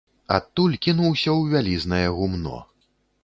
[0.37, 2.57] Адтуль кінуўся ў вялізнае гумно.